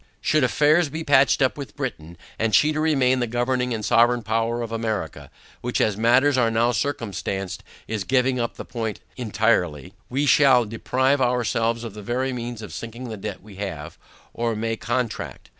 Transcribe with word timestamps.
Should 0.19 0.43
affairs 0.43 0.89
be 0.89 1.03
patched 1.03 1.43
up 1.43 1.59
with 1.59 1.75
Britain, 1.75 2.17
and 2.39 2.55
she 2.55 2.73
to 2.73 2.79
remain 2.79 3.19
the 3.19 3.27
governing 3.27 3.71
and 3.71 3.85
sovereign 3.85 4.23
power 4.23 4.63
of 4.63 4.71
America, 4.71 5.29
(which, 5.61 5.79
as 5.79 5.95
matters 5.95 6.39
are 6.39 6.49
now 6.49 6.71
circumstanced, 6.71 7.63
is 7.87 8.03
giving 8.03 8.39
up 8.39 8.55
the 8.55 8.65
point 8.65 8.99
intirely) 9.15 9.93
we 10.09 10.25
shall 10.25 10.65
deprive 10.65 11.21
ourselves 11.21 11.83
of 11.83 11.93
the 11.93 12.01
very 12.01 12.33
means 12.33 12.63
of 12.63 12.73
sinking 12.73 13.09
the 13.09 13.15
debt 13.15 13.43
we 13.43 13.57
have, 13.57 13.99
or 14.33 14.55
may 14.55 14.75
contract. 14.75 15.49